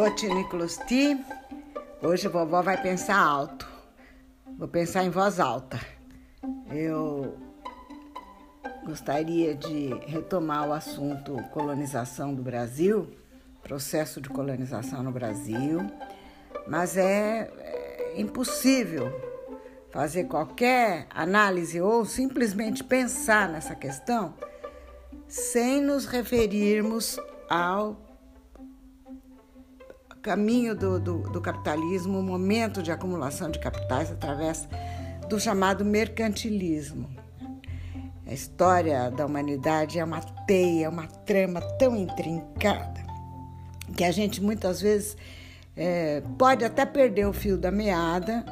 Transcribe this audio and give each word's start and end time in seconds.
Cotiniclosti. 0.00 1.22
Hoje 2.00 2.26
a 2.26 2.30
vovó 2.30 2.62
vai 2.62 2.80
pensar 2.80 3.18
alto. 3.18 3.68
Vou 4.56 4.66
pensar 4.66 5.04
em 5.04 5.10
voz 5.10 5.38
alta. 5.38 5.78
Eu 6.72 7.36
gostaria 8.82 9.54
de 9.54 9.90
retomar 10.06 10.66
o 10.66 10.72
assunto 10.72 11.36
colonização 11.52 12.34
do 12.34 12.42
Brasil, 12.42 13.14
processo 13.62 14.22
de 14.22 14.30
colonização 14.30 15.02
no 15.02 15.12
Brasil, 15.12 15.80
mas 16.66 16.96
é, 16.96 17.50
é 17.58 18.14
impossível 18.18 19.12
fazer 19.90 20.24
qualquer 20.24 21.08
análise 21.10 21.78
ou 21.78 22.06
simplesmente 22.06 22.82
pensar 22.82 23.50
nessa 23.50 23.74
questão 23.74 24.32
sem 25.28 25.78
nos 25.78 26.06
referirmos 26.06 27.20
ao 27.50 28.09
caminho 30.22 30.74
do, 30.74 30.98
do, 31.00 31.18
do 31.30 31.40
capitalismo, 31.40 32.18
o 32.18 32.22
momento 32.22 32.82
de 32.82 32.92
acumulação 32.92 33.50
de 33.50 33.58
capitais 33.58 34.10
através 34.10 34.68
do 35.28 35.38
chamado 35.40 35.84
mercantilismo. 35.84 37.08
A 38.26 38.32
história 38.32 39.10
da 39.10 39.26
humanidade 39.26 39.98
é 39.98 40.04
uma 40.04 40.20
teia, 40.20 40.88
uma 40.88 41.06
trama 41.06 41.60
tão 41.78 41.96
intrincada 41.96 43.00
que 43.96 44.04
a 44.04 44.10
gente 44.10 44.40
muitas 44.42 44.80
vezes 44.80 45.16
é, 45.76 46.22
pode 46.38 46.64
até 46.64 46.84
perder 46.86 47.26
o 47.26 47.32
fio 47.32 47.58
da 47.58 47.70
meada, 47.70 48.44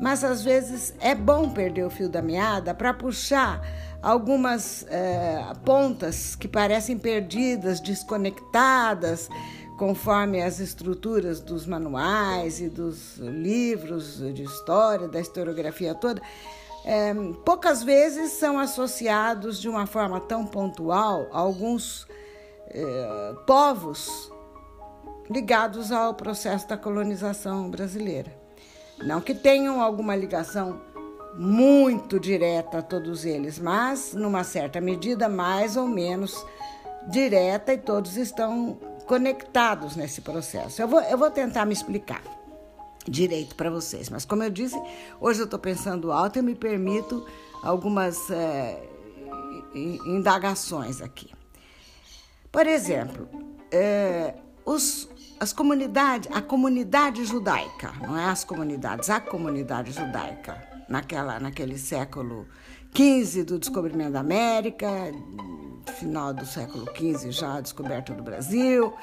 mas 0.00 0.24
às 0.24 0.42
vezes 0.42 0.94
é 1.00 1.14
bom 1.14 1.50
perder 1.50 1.84
o 1.84 1.90
fio 1.90 2.08
da 2.08 2.22
meada 2.22 2.74
para 2.74 2.92
puxar 2.92 3.60
algumas 4.02 4.86
é, 4.88 5.42
pontas 5.64 6.34
que 6.34 6.48
parecem 6.48 6.98
perdidas, 6.98 7.80
desconectadas, 7.80 9.28
conforme 9.80 10.42
as 10.42 10.60
estruturas 10.60 11.40
dos 11.40 11.64
manuais 11.64 12.60
e 12.60 12.68
dos 12.68 13.16
livros 13.16 14.18
de 14.34 14.42
história, 14.42 15.08
da 15.08 15.18
historiografia 15.18 15.94
toda, 15.94 16.20
é, 16.84 17.14
poucas 17.46 17.82
vezes 17.82 18.32
são 18.32 18.58
associados 18.58 19.58
de 19.58 19.70
uma 19.70 19.86
forma 19.86 20.20
tão 20.20 20.44
pontual 20.44 21.28
alguns 21.32 22.06
é, 22.68 23.34
povos 23.46 24.30
ligados 25.30 25.90
ao 25.90 26.12
processo 26.12 26.68
da 26.68 26.76
colonização 26.76 27.70
brasileira. 27.70 28.38
Não 29.02 29.18
que 29.18 29.34
tenham 29.34 29.80
alguma 29.80 30.14
ligação 30.14 30.78
muito 31.38 32.20
direta 32.20 32.80
a 32.80 32.82
todos 32.82 33.24
eles, 33.24 33.58
mas 33.58 34.12
numa 34.12 34.44
certa 34.44 34.78
medida 34.78 35.26
mais 35.26 35.74
ou 35.74 35.86
menos 35.86 36.36
direta 37.08 37.72
e 37.72 37.78
todos 37.78 38.18
estão 38.18 38.89
conectados 39.10 39.96
nesse 39.96 40.20
processo. 40.20 40.80
Eu 40.80 40.86
vou, 40.86 41.00
eu 41.00 41.18
vou 41.18 41.28
tentar 41.32 41.64
me 41.64 41.72
explicar 41.72 42.22
direito 43.08 43.56
para 43.56 43.68
vocês, 43.68 44.08
mas 44.08 44.24
como 44.24 44.44
eu 44.44 44.50
disse, 44.50 44.80
hoje 45.20 45.40
eu 45.40 45.46
estou 45.46 45.58
pensando 45.58 46.12
alto 46.12 46.38
e 46.38 46.42
me 46.42 46.54
permito 46.54 47.26
algumas 47.60 48.30
é, 48.30 48.80
indagações 49.74 51.02
aqui. 51.02 51.28
Por 52.52 52.68
exemplo, 52.68 53.28
é, 53.72 54.34
os, 54.64 55.08
as 55.40 55.52
comunidades, 55.52 56.30
a 56.32 56.40
comunidade 56.40 57.24
judaica, 57.24 57.92
não 58.00 58.16
é 58.16 58.26
as 58.26 58.44
comunidades, 58.44 59.10
a 59.10 59.18
comunidade 59.18 59.90
judaica, 59.90 60.56
naquela, 60.88 61.40
naquele 61.40 61.76
século 61.76 62.46
XV 62.94 63.42
do 63.42 63.58
descobrimento 63.58 64.12
da 64.12 64.20
América, 64.20 64.88
final 65.90 66.32
do 66.32 66.46
século 66.46 66.86
XV 66.94 67.30
já 67.30 67.56
a 67.56 67.60
descoberta 67.60 68.14
do 68.14 68.22
Brasil, 68.22 68.94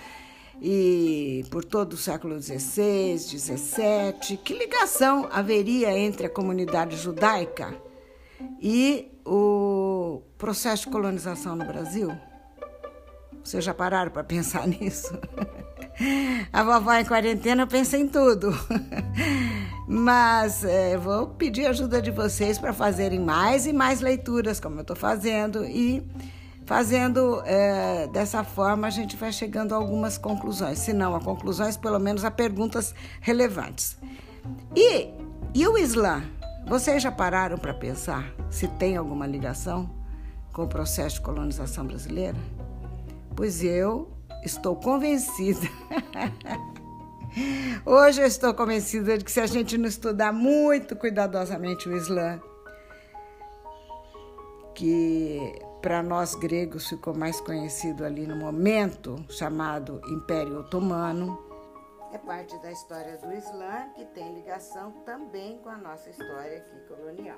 e 0.62 1.46
por 1.52 1.64
todo 1.64 1.94
o 1.94 1.98
século 1.98 2.42
XVI, 2.42 3.18
XVII. 3.20 4.38
Que 4.44 4.54
ligação 4.54 5.28
haveria 5.32 5.98
entre 5.98 6.28
a 6.28 6.30
comunidade 6.30 6.98
judaica 6.98 7.76
e 8.62 9.12
o 9.26 10.22
processo 10.38 10.86
de 10.86 10.92
colonização 10.92 11.56
no 11.56 11.66
Brasil? 11.66 12.12
Vocês 13.44 13.64
já 13.64 13.74
pararam 13.74 14.12
para 14.12 14.24
pensar 14.24 14.66
nisso? 14.68 15.18
A 16.52 16.64
vovó 16.64 16.94
em 16.94 17.06
quarentena 17.06 17.66
pensa 17.66 17.98
em 17.98 18.08
tudo. 18.08 18.52
Mas 19.88 20.66
é, 20.66 20.98
vou 20.98 21.28
pedir 21.28 21.66
ajuda 21.66 22.02
de 22.02 22.12
vocês 22.12 22.60
para 22.60 22.74
fazerem 22.74 23.20
mais 23.20 23.66
e 23.66 23.72
mais 23.72 24.02
leituras, 24.02 24.60
como 24.60 24.76
eu 24.76 24.82
estou 24.82 24.98
fazendo, 24.98 25.64
e 25.64 26.06
Fazendo 26.68 27.42
é, 27.46 28.08
dessa 28.08 28.44
forma, 28.44 28.88
a 28.88 28.90
gente 28.90 29.16
vai 29.16 29.32
chegando 29.32 29.74
a 29.74 29.78
algumas 29.78 30.18
conclusões. 30.18 30.80
Se 30.80 30.92
não 30.92 31.16
a 31.16 31.22
conclusões, 31.22 31.78
pelo 31.78 31.98
menos 31.98 32.26
a 32.26 32.30
perguntas 32.30 32.94
relevantes. 33.22 33.98
E, 34.76 35.08
e 35.56 35.66
o 35.66 35.78
Islã? 35.78 36.22
Vocês 36.68 37.02
já 37.02 37.10
pararam 37.10 37.58
para 37.58 37.74
pensar 37.74 38.34
se 38.50 38.68
tem 38.68 38.98
alguma 38.98 39.26
ligação 39.26 39.90
com 40.52 40.64
o 40.64 40.68
processo 40.68 41.16
de 41.16 41.22
colonização 41.22 41.88
brasileira? 41.88 42.38
Pois 43.34 43.64
eu 43.64 44.12
estou 44.44 44.76
convencida. 44.76 45.70
Hoje 47.86 48.20
eu 48.20 48.28
estou 48.28 48.54
convencida 48.54 49.18
de 49.18 49.24
que 49.24 49.32
se 49.32 49.40
a 49.40 49.48
gente 49.48 49.78
não 49.78 49.88
estudar 49.88 50.34
muito 50.34 50.98
cuidadosamente 50.98 51.88
o 51.88 51.96
Islã, 51.96 52.42
que 54.76 55.66
para 55.88 56.04
nós 56.04 56.36
gregos 56.36 56.90
ficou 56.90 57.16
mais 57.16 57.40
conhecido 57.40 58.04
ali 58.04 58.28
no 58.28 58.36
momento, 58.36 59.16
chamado 59.30 60.02
Império 60.10 60.60
Otomano. 60.60 61.42
É 62.12 62.18
parte 62.18 62.62
da 62.62 62.70
história 62.70 63.16
do 63.20 63.32
Islã 63.32 63.88
que 63.96 64.04
tem 64.08 64.34
ligação 64.34 64.92
também 65.06 65.58
com 65.60 65.70
a 65.70 65.78
nossa 65.78 66.10
história 66.10 66.58
aqui 66.58 66.78
colonial. 66.90 67.38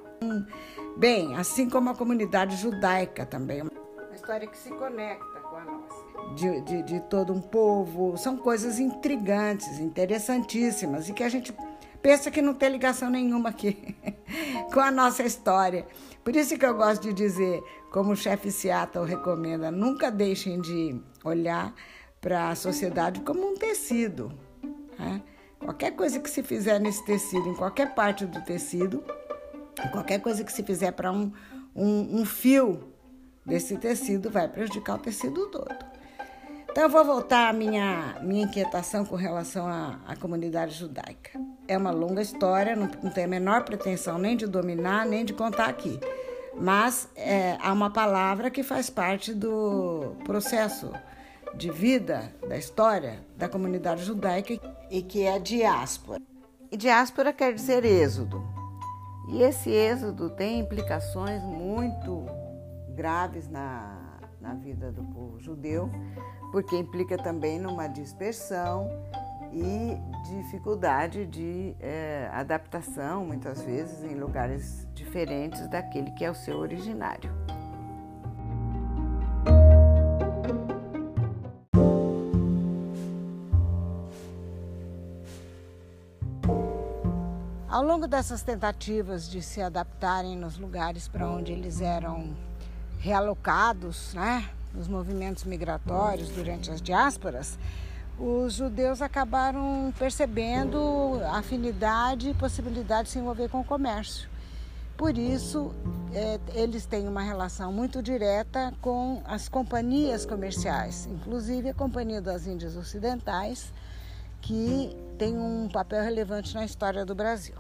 Bem, 0.98 1.36
assim 1.36 1.70
como 1.70 1.92
a 1.92 1.96
comunidade 1.96 2.56
judaica 2.56 3.24
também, 3.24 3.62
uma 3.62 4.16
história 4.16 4.48
que 4.48 4.58
se 4.58 4.72
conecta 4.72 5.40
com 5.42 5.56
a 5.56 5.66
nossa. 5.66 6.34
De, 6.34 6.62
de, 6.62 6.82
de 6.82 7.00
todo 7.02 7.32
um 7.32 7.42
povo, 7.42 8.18
são 8.18 8.36
coisas 8.36 8.80
intrigantes, 8.80 9.80
interessantíssimas 9.80 11.08
e 11.08 11.14
que 11.14 11.24
a 11.24 11.30
gente 11.30 11.54
pensa 12.02 12.32
que 12.32 12.42
não 12.42 12.54
tem 12.54 12.70
ligação 12.70 13.10
nenhuma 13.10 13.50
aqui 13.50 13.96
com 14.74 14.80
a 14.80 14.92
nossa 14.92 15.24
história. 15.24 15.86
Por 16.24 16.36
isso 16.36 16.58
que 16.58 16.66
eu 16.66 16.76
gosto 16.76 17.04
de 17.04 17.14
dizer, 17.14 17.62
como 17.92 18.12
o 18.12 18.16
chefe 18.16 18.52
Seattle 18.52 19.06
recomenda, 19.06 19.72
nunca 19.72 20.12
deixem 20.12 20.60
de 20.62 21.00
olhar 21.24 21.74
para 22.22 22.50
a 22.50 22.56
sociedade 22.56 23.22
como 23.22 23.48
um 23.48 23.56
tecido. 23.56 24.32
Né? 24.98 25.22
Qualquer 25.60 25.92
coisa 25.92 26.20
que 26.20 26.30
se 26.30 26.44
fizer 26.44 26.80
nesse 26.80 27.04
tecido, 27.06 27.50
em 27.50 27.56
qualquer 27.56 27.94
parte 27.94 28.26
do 28.26 28.42
tecido, 28.42 29.04
qualquer 29.92 30.22
coisa 30.22 30.44
que 30.44 30.52
se 30.52 30.64
fizer 30.64 30.92
para 30.92 31.12
um, 31.12 31.32
um, 31.76 32.22
um 32.22 32.26
fio 32.26 32.94
desse 33.46 33.78
tecido 33.78 34.30
vai 34.30 34.48
prejudicar 34.48 34.96
o 34.96 35.00
tecido 35.00 35.48
todo. 35.48 35.99
Então 36.72 36.84
eu 36.84 36.90
vou 36.90 37.04
voltar 37.04 37.50
à 37.50 37.54
minha, 37.54 38.16
minha 38.22 38.44
inquietação 38.44 39.04
com 39.04 39.16
relação 39.16 39.68
à, 39.68 40.00
à 40.08 40.16
comunidade 40.16 40.76
judaica. 40.76 41.40
É 41.68 41.78
uma 41.78 41.92
longa 41.92 42.22
história, 42.22 42.76
não, 42.76 42.90
não 43.02 43.10
tenho 43.12 43.28
a 43.28 43.30
menor 43.30 43.64
pretensão 43.64 44.18
nem 44.18 44.38
de 44.38 44.46
dominar, 44.46 45.06
nem 45.06 45.26
de 45.26 45.34
contar 45.34 45.68
aqui. 45.68 46.00
Mas 46.56 47.10
é, 47.16 47.58
há 47.60 47.74
uma 47.74 47.90
palavra 47.90 48.50
que 48.52 48.64
faz 48.64 48.90
parte 48.90 49.34
do 49.34 50.16
processo 50.26 50.92
de 51.56 51.72
vida, 51.72 52.32
da 52.48 52.58
história 52.58 53.20
da 53.36 53.50
comunidade 53.50 54.04
judaica 54.04 54.54
e 54.92 55.02
que 55.02 55.24
é 55.24 55.40
diáspora. 55.40 56.22
E 56.72 56.78
diáspora 56.78 57.34
quer 57.34 57.54
dizer 57.54 57.84
êxodo. 57.84 58.44
E 59.30 59.42
esse 59.42 59.72
êxodo 59.72 60.30
tem 60.30 60.60
implicações 60.60 61.42
muito 61.44 62.26
graves 62.96 63.48
na, 63.48 63.99
na 64.50 64.56
vida 64.56 64.92
do 64.92 65.04
povo 65.04 65.40
judeu, 65.40 65.90
porque 66.52 66.76
implica 66.76 67.18
também 67.18 67.60
numa 67.60 67.88
dispersão 67.88 68.90
e 69.54 69.96
dificuldade 70.28 71.26
de 71.28 71.76
é, 71.80 72.30
adaptação, 72.34 73.26
muitas 73.26 73.62
vezes 73.64 74.04
em 74.04 74.16
lugares 74.16 74.88
diferentes 74.94 75.68
daquele 75.68 76.12
que 76.12 76.26
é 76.26 76.32
o 76.32 76.36
seu 76.36 76.58
originário. 76.58 77.32
Ao 87.68 87.84
longo 87.84 88.08
dessas 88.08 88.42
tentativas 88.42 89.30
de 89.30 89.44
se 89.44 89.62
adaptarem 89.62 90.36
nos 90.36 90.58
lugares 90.58 91.08
para 91.08 91.30
onde 91.30 91.52
eles 91.52 91.82
eram 91.82 92.36
realocados, 93.00 94.14
né? 94.14 94.50
nos 94.74 94.88
movimentos 94.88 95.44
migratórios 95.44 96.30
durante 96.30 96.70
as 96.72 96.82
diásporas, 96.82 97.58
os 98.18 98.54
judeus 98.54 99.02
acabaram 99.02 99.94
percebendo 99.98 101.22
afinidade 101.32 102.30
e 102.30 102.34
possibilidade 102.34 103.06
de 103.06 103.14
se 103.14 103.20
envolver 103.20 103.50
com 103.50 103.62
o 103.62 103.64
comércio. 103.64 104.30
Por 104.98 105.18
isso, 105.18 105.74
é, 106.14 106.38
eles 106.54 106.86
têm 106.86 107.08
uma 107.08 107.22
relação 107.22 107.72
muito 107.72 108.04
direta 108.04 108.74
com 108.82 109.22
as 109.26 109.48
companhias 109.48 110.26
comerciais, 110.26 111.06
inclusive 111.06 111.70
a 111.70 111.74
Companhia 111.74 112.22
das 112.22 112.46
Índias 112.46 112.76
Ocidentais, 112.76 113.72
que 114.42 114.94
tem 115.18 115.38
um 115.38 115.70
papel 115.72 116.04
relevante 116.04 116.54
na 116.54 116.66
história 116.66 117.06
do 117.06 117.16
Brasil. 117.16 117.56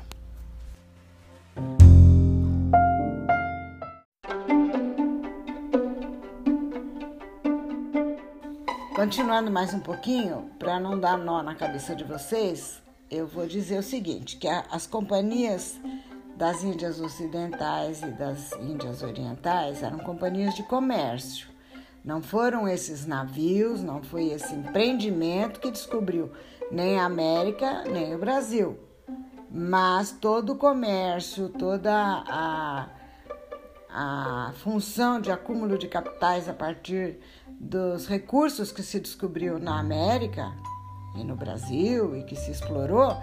Continuando 8.99 9.49
mais 9.49 9.73
um 9.73 9.79
pouquinho, 9.79 10.51
para 10.59 10.77
não 10.77 10.99
dar 10.99 11.17
nó 11.17 11.41
na 11.41 11.55
cabeça 11.55 11.95
de 11.95 12.03
vocês, 12.03 12.81
eu 13.09 13.25
vou 13.25 13.47
dizer 13.47 13.79
o 13.79 13.81
seguinte, 13.81 14.35
que 14.35 14.45
as 14.45 14.85
companhias 14.85 15.79
das 16.35 16.65
Índias 16.65 16.99
Ocidentais 16.99 18.01
e 18.01 18.07
das 18.07 18.51
Índias 18.59 19.01
Orientais 19.01 19.83
eram 19.83 19.99
companhias 19.99 20.53
de 20.53 20.63
comércio. 20.63 21.47
Não 22.03 22.21
foram 22.21 22.67
esses 22.67 23.05
navios, 23.05 23.81
não 23.81 24.03
foi 24.03 24.31
esse 24.31 24.53
empreendimento 24.53 25.61
que 25.61 25.71
descobriu 25.71 26.29
nem 26.69 26.99
a 26.99 27.05
América, 27.05 27.85
nem 27.85 28.13
o 28.13 28.19
Brasil. 28.19 28.77
Mas 29.49 30.11
todo 30.11 30.51
o 30.51 30.57
comércio, 30.57 31.47
toda 31.47 31.93
a, 31.95 32.89
a 33.89 34.51
função 34.55 35.21
de 35.21 35.31
acúmulo 35.31 35.77
de 35.77 35.87
capitais 35.87 36.49
a 36.49 36.53
partir 36.53 37.17
dos 37.59 38.07
recursos 38.07 38.71
que 38.71 38.81
se 38.81 38.99
descobriu 38.99 39.59
na 39.59 39.79
América 39.79 40.53
e 41.15 41.23
no 41.23 41.35
Brasil 41.35 42.15
e 42.15 42.23
que 42.23 42.35
se 42.35 42.51
explorou 42.51 43.17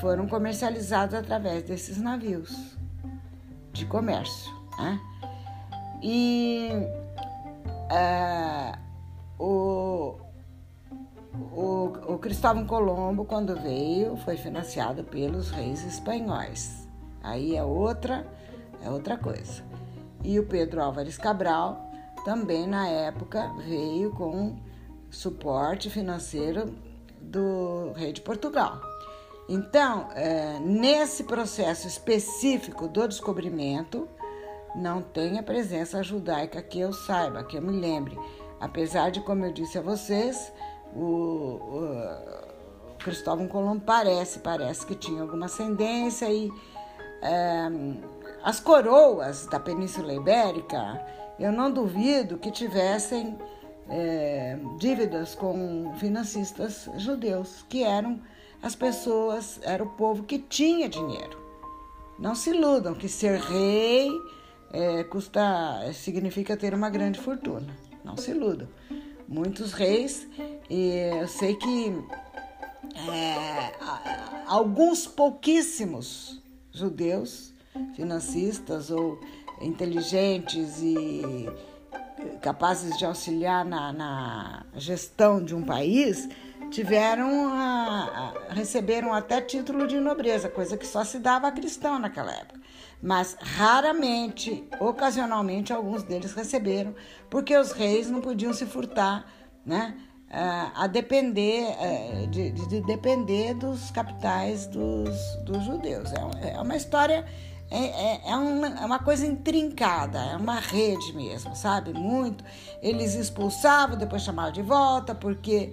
foram 0.00 0.26
comercializados 0.28 1.14
através 1.14 1.62
desses 1.62 1.96
navios 1.96 2.76
de 3.72 3.86
comércio. 3.86 4.52
Né? 4.78 5.00
E 6.02 6.70
é, 7.90 8.78
o, 9.38 10.16
o, 11.52 11.92
o 12.08 12.18
Cristóvão 12.18 12.66
Colombo, 12.66 13.24
quando 13.24 13.56
veio, 13.56 14.16
foi 14.18 14.36
financiado 14.36 15.04
pelos 15.04 15.50
reis 15.50 15.84
espanhóis. 15.84 16.86
Aí 17.22 17.56
é 17.56 17.64
outra, 17.64 18.26
é 18.82 18.90
outra 18.90 19.16
coisa. 19.16 19.62
E 20.22 20.38
o 20.38 20.46
Pedro 20.46 20.82
Álvares 20.82 21.16
Cabral 21.16 21.89
também 22.24 22.66
na 22.66 22.88
época 22.88 23.52
veio 23.58 24.10
com 24.12 24.58
suporte 25.10 25.90
financeiro 25.90 26.74
do 27.20 27.92
rei 27.94 28.12
de 28.12 28.20
Portugal. 28.20 28.80
Então, 29.48 30.08
é, 30.14 30.60
nesse 30.60 31.24
processo 31.24 31.88
específico 31.88 32.86
do 32.86 33.08
descobrimento, 33.08 34.08
não 34.74 35.02
tem 35.02 35.38
a 35.38 35.42
presença 35.42 36.02
judaica 36.02 36.62
que 36.62 36.78
eu 36.78 36.92
saiba, 36.92 37.42
que 37.42 37.56
eu 37.56 37.62
me 37.62 37.72
lembre. 37.72 38.16
Apesar 38.60 39.10
de, 39.10 39.20
como 39.20 39.44
eu 39.44 39.52
disse 39.52 39.78
a 39.78 39.82
vocês, 39.82 40.52
o, 40.94 41.02
o 41.02 42.96
Cristóvão 42.98 43.48
Colombo 43.48 43.82
parece, 43.84 44.38
parece 44.38 44.86
que 44.86 44.94
tinha 44.94 45.22
alguma 45.22 45.46
ascendência 45.46 46.30
e 46.30 46.50
é, 47.22 47.68
as 48.42 48.60
coroas 48.60 49.46
da 49.46 49.58
Península 49.58 50.12
Ibérica 50.14 51.04
eu 51.40 51.50
não 51.50 51.72
duvido 51.72 52.36
que 52.36 52.50
tivessem 52.50 53.36
é, 53.88 54.58
dívidas 54.78 55.34
com 55.34 55.92
financistas 55.96 56.88
judeus, 56.98 57.64
que 57.68 57.82
eram 57.82 58.20
as 58.62 58.76
pessoas, 58.76 59.58
era 59.62 59.82
o 59.82 59.88
povo 59.88 60.22
que 60.24 60.38
tinha 60.38 60.88
dinheiro. 60.88 61.40
Não 62.18 62.34
se 62.34 62.50
iludam 62.50 62.94
que 62.94 63.08
ser 63.08 63.40
rei 63.40 64.10
é, 64.70 65.02
custa, 65.04 65.90
significa 65.94 66.56
ter 66.56 66.74
uma 66.74 66.90
grande 66.90 67.18
fortuna. 67.18 67.74
Não 68.04 68.16
se 68.16 68.32
iludam. 68.32 68.68
Muitos 69.26 69.72
reis, 69.72 70.28
e 70.68 70.90
eu 71.18 71.28
sei 71.28 71.54
que 71.54 71.94
é, 73.10 73.72
alguns 74.46 75.06
pouquíssimos 75.06 76.42
judeus, 76.72 77.54
financistas 77.94 78.90
ou 78.90 79.18
inteligentes 79.60 80.80
e 80.82 81.48
capazes 82.40 82.96
de 82.98 83.04
auxiliar 83.04 83.64
na, 83.64 83.92
na 83.92 84.66
gestão 84.74 85.42
de 85.42 85.54
um 85.54 85.62
país 85.62 86.28
tiveram 86.70 87.52
a, 87.52 88.34
a, 88.48 88.52
receberam 88.52 89.12
até 89.12 89.40
título 89.40 89.86
de 89.86 89.98
nobreza, 89.98 90.48
coisa 90.48 90.76
que 90.76 90.86
só 90.86 91.04
se 91.04 91.18
dava 91.18 91.48
a 91.48 91.52
cristão 91.52 91.98
naquela 91.98 92.32
época. 92.32 92.60
Mas 93.02 93.36
raramente, 93.40 94.64
ocasionalmente, 94.78 95.72
alguns 95.72 96.02
deles 96.02 96.32
receberam, 96.32 96.94
porque 97.28 97.56
os 97.56 97.72
reis 97.72 98.10
não 98.10 98.20
podiam 98.20 98.52
se 98.52 98.66
furtar, 98.66 99.26
né? 99.64 99.96
a 100.32 100.86
depender 100.86 101.66
de, 102.30 102.52
de, 102.52 102.80
depender 102.82 103.52
dos 103.54 103.90
capitais 103.90 104.66
dos, 104.68 105.10
dos 105.44 105.64
judeus. 105.64 106.12
É, 106.12 106.52
é 106.52 106.60
uma 106.60 106.76
história 106.76 107.26
é, 107.70 107.78
é, 107.78 108.20
é, 108.30 108.36
uma, 108.36 108.66
é 108.66 108.84
uma 108.84 108.98
coisa 108.98 109.24
intrincada, 109.24 110.18
é 110.18 110.36
uma 110.36 110.58
rede 110.58 111.12
mesmo, 111.14 111.54
sabe? 111.54 111.92
Muito. 111.92 112.44
Eles 112.82 113.14
expulsavam, 113.14 113.96
depois 113.96 114.22
chamavam 114.22 114.50
de 114.50 114.62
volta, 114.62 115.14
porque 115.14 115.72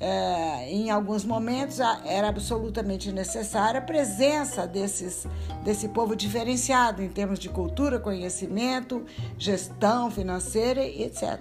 é, 0.00 0.70
em 0.72 0.90
alguns 0.90 1.24
momentos 1.24 1.78
era 1.80 2.28
absolutamente 2.28 3.12
necessária 3.12 3.78
a 3.78 3.82
presença 3.82 4.66
desses, 4.66 5.26
desse 5.62 5.88
povo 5.88 6.16
diferenciado 6.16 7.02
em 7.02 7.08
termos 7.08 7.38
de 7.38 7.48
cultura, 7.48 8.00
conhecimento, 8.00 9.04
gestão 9.38 10.10
financeira 10.10 10.82
e 10.82 11.02
etc. 11.02 11.38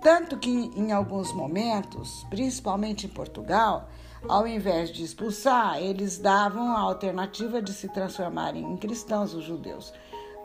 Tanto 0.00 0.36
que 0.36 0.50
em 0.50 0.92
alguns 0.92 1.32
momentos, 1.32 2.26
principalmente 2.28 3.06
em 3.06 3.08
Portugal, 3.08 3.88
ao 4.28 4.46
invés 4.46 4.90
de 4.90 5.02
expulsar, 5.02 5.78
eles 5.78 6.18
davam 6.18 6.76
a 6.76 6.80
alternativa 6.80 7.60
de 7.60 7.72
se 7.72 7.88
transformarem 7.88 8.62
em 8.62 8.76
cristãos, 8.76 9.34
os 9.34 9.44
judeus. 9.44 9.92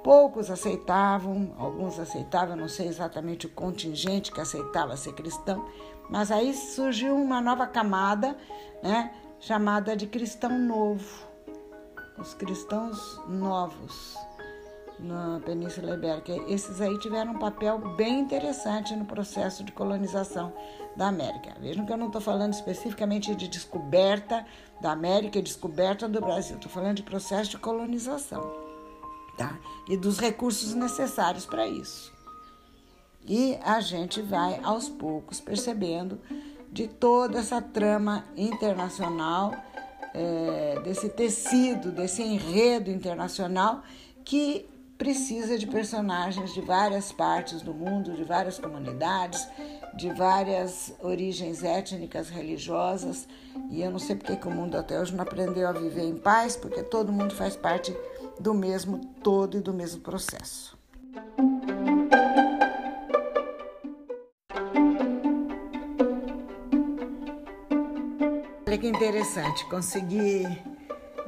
Poucos 0.03 0.49
aceitavam, 0.49 1.53
alguns 1.57 1.99
aceitavam, 1.99 2.55
não 2.55 2.69
sei 2.69 2.87
exatamente 2.87 3.45
o 3.45 3.49
contingente 3.49 4.31
que 4.31 4.41
aceitava 4.41 4.95
ser 4.95 5.13
cristão, 5.13 5.65
mas 6.09 6.31
aí 6.31 6.53
surgiu 6.53 7.15
uma 7.15 7.41
nova 7.41 7.67
camada, 7.67 8.37
né, 8.81 9.13
chamada 9.39 9.95
de 9.95 10.07
cristão 10.07 10.57
novo, 10.57 11.27
os 12.17 12.33
cristãos 12.33 13.21
novos 13.27 14.15
na 14.99 15.39
Península 15.45 15.93
Ibérica. 15.93 16.33
Esses 16.47 16.81
aí 16.81 16.97
tiveram 16.99 17.33
um 17.33 17.39
papel 17.39 17.77
bem 17.95 18.19
interessante 18.19 18.95
no 18.95 19.05
processo 19.05 19.63
de 19.63 19.71
colonização 19.71 20.53
da 20.95 21.07
América. 21.07 21.55
Vejam 21.59 21.85
que 21.85 21.91
eu 21.91 21.97
não 21.97 22.07
estou 22.07 22.21
falando 22.21 22.53
especificamente 22.53 23.35
de 23.35 23.47
descoberta 23.47 24.45
da 24.81 24.91
América 24.91 25.39
e 25.39 25.41
descoberta 25.41 26.07
do 26.07 26.19
Brasil, 26.19 26.55
estou 26.55 26.71
falando 26.71 26.97
de 26.97 27.03
processo 27.03 27.51
de 27.51 27.57
colonização 27.57 28.67
tá? 29.37 29.57
e 29.87 29.95
dos 29.95 30.19
recursos 30.19 30.73
necessários 30.73 31.45
para 31.45 31.67
isso. 31.67 32.11
E 33.25 33.57
a 33.63 33.79
gente 33.81 34.21
vai 34.21 34.59
aos 34.63 34.89
poucos 34.89 35.39
percebendo 35.39 36.19
de 36.71 36.87
toda 36.87 37.39
essa 37.39 37.61
trama 37.61 38.25
internacional, 38.35 39.53
é, 40.13 40.79
desse 40.83 41.09
tecido, 41.09 41.91
desse 41.91 42.23
enredo 42.23 42.89
internacional 42.89 43.83
que 44.23 44.67
precisa 44.97 45.57
de 45.57 45.67
personagens 45.67 46.53
de 46.53 46.61
várias 46.61 47.11
partes 47.11 47.61
do 47.61 47.73
mundo, 47.73 48.15
de 48.15 48.23
várias 48.23 48.57
comunidades, 48.57 49.47
de 49.95 50.11
várias 50.11 50.93
origens 51.01 51.63
étnicas, 51.63 52.29
religiosas. 52.29 53.27
E 53.69 53.81
eu 53.81 53.91
não 53.91 53.99
sei 53.99 54.15
porque 54.15 54.35
que 54.35 54.47
o 54.47 54.51
mundo 54.51 54.75
até 54.75 54.99
hoje 54.99 55.13
não 55.13 55.23
aprendeu 55.23 55.67
a 55.67 55.71
viver 55.71 56.03
em 56.03 56.17
paz, 56.17 56.55
porque 56.55 56.81
todo 56.81 57.11
mundo 57.11 57.35
faz 57.35 57.55
parte 57.55 57.95
do 58.39 58.53
mesmo 58.53 58.99
todo 59.23 59.57
e 59.57 59.61
do 59.61 59.73
mesmo 59.73 60.01
processo. 60.01 60.77
Olha 68.65 68.77
que 68.77 68.87
interessante, 68.87 69.65
conseguir 69.69 70.76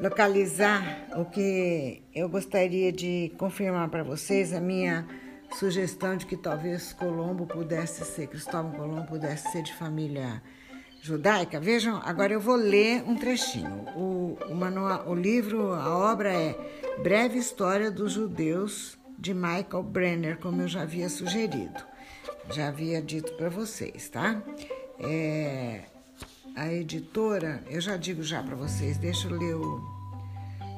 localizar 0.01 1.08
o 1.15 1.25
que 1.25 2.01
eu 2.13 2.29
gostaria 2.29 2.91
de 2.91 3.32
confirmar 3.38 3.89
para 3.89 4.03
vocês, 4.03 4.53
a 4.53 4.60
minha 4.60 5.06
sugestão 5.58 6.15
de 6.15 6.25
que 6.25 6.38
talvez 6.38 6.94
Colombo 6.94 7.46
pudesse 7.46 8.06
ser, 8.06 8.27
Cristóvão 8.27 8.72
Colombo 8.72 9.08
pudesse 9.08 9.51
ser 9.51 9.63
de 9.63 9.74
família 9.74 10.41
judaica. 11.01 11.60
Vejam, 11.60 12.01
agora 12.03 12.34
eu 12.34 12.39
vou 12.39 12.56
ler 12.56 13.03
um 13.03 13.15
trechinho. 13.15 13.86
O, 13.96 14.38
o, 14.50 14.56
manual, 14.56 15.10
o 15.10 15.15
livro, 15.15 15.74
a 15.74 15.98
obra 15.98 16.34
é 16.34 16.56
Breve 17.01 17.38
História 17.38 17.89
dos 17.89 18.13
Judeus, 18.13 18.98
de 19.18 19.34
Michael 19.34 19.84
Brenner, 19.84 20.38
como 20.38 20.62
eu 20.62 20.68
já 20.68 20.84
havia 20.84 21.10
sugerido. 21.10 21.84
Já 22.51 22.70
havia 22.70 23.01
dito 23.01 23.34
para 23.34 23.50
vocês, 23.50 24.08
tá? 24.10 24.41
É, 25.00 25.82
a 26.59 26.73
editora, 26.73 27.63
eu 27.69 27.79
já 27.79 27.95
digo 27.95 28.21
já 28.21 28.43
para 28.43 28.53
vocês, 28.53 28.97
deixa 28.97 29.29
eu 29.29 29.37
ler 29.37 29.55
o 29.55 29.81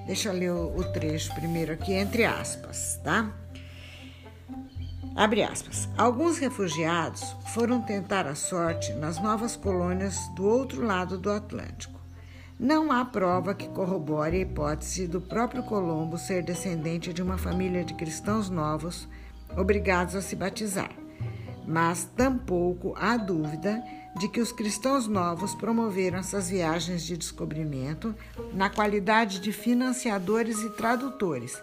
deixa 0.05 0.29
eu 0.29 0.33
ler 0.33 0.51
o, 0.51 0.77
o 0.77 0.83
trecho 0.93 1.33
primeiro 1.33 1.73
aqui 1.73 1.93
entre 1.93 2.23
aspas, 2.23 2.99
tá? 3.03 3.33
Abre 5.15 5.41
aspas. 5.41 5.89
Alguns 5.97 6.37
refugiados 6.37 7.35
foram 7.47 7.81
tentar 7.81 8.27
a 8.27 8.35
sorte 8.35 8.93
nas 8.93 9.19
novas 9.19 9.55
colônias 9.55 10.15
do 10.35 10.45
outro 10.45 10.85
lado 10.85 11.17
do 11.17 11.31
Atlântico. 11.31 11.99
não 12.59 12.91
há 12.91 13.03
prova 13.03 13.55
que 13.55 13.67
corrobore 13.69 14.37
a 14.37 14.41
hipótese 14.41 15.07
do 15.07 15.19
próprio 15.19 15.63
Colombo 15.63 16.15
ser 16.15 16.43
descendente 16.43 17.11
de 17.11 17.23
uma 17.23 17.39
família 17.39 17.83
de 17.83 17.95
cristãos 17.95 18.51
novos 18.51 19.07
obrigados 19.57 20.15
a 20.15 20.21
se 20.21 20.35
batizar, 20.35 20.91
mas 21.67 22.03
tampouco 22.15 22.93
há 22.97 23.17
dúvida 23.17 23.83
de 24.17 24.27
que 24.27 24.41
os 24.41 24.51
cristãos 24.51 25.07
novos 25.07 25.55
promoveram 25.55 26.19
essas 26.19 26.49
viagens 26.49 27.03
de 27.03 27.15
descobrimento 27.15 28.13
na 28.53 28.69
qualidade 28.69 29.39
de 29.39 29.51
financiadores 29.51 30.59
e 30.61 30.69
tradutores, 30.71 31.61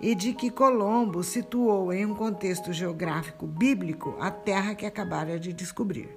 e 0.00 0.14
de 0.14 0.32
que 0.32 0.50
Colombo 0.50 1.22
situou 1.22 1.92
em 1.92 2.04
um 2.04 2.14
contexto 2.14 2.72
geográfico 2.72 3.46
bíblico 3.46 4.16
a 4.20 4.30
terra 4.30 4.74
que 4.74 4.84
acabara 4.84 5.38
de 5.38 5.52
descobrir. 5.52 6.08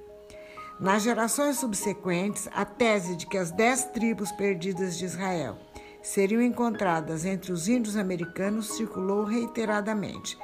Nas 0.80 1.04
gerações 1.04 1.58
subsequentes, 1.58 2.48
a 2.54 2.66
tese 2.66 3.16
de 3.16 3.26
que 3.26 3.38
as 3.38 3.52
dez 3.52 3.86
tribos 3.86 4.32
perdidas 4.32 4.98
de 4.98 5.06
Israel 5.06 5.58
seriam 6.02 6.42
encontradas 6.42 7.26
entre 7.26 7.52
os 7.52 7.68
índios 7.68 7.98
americanos 7.98 8.76
circulou 8.76 9.24
reiteradamente. 9.24 10.38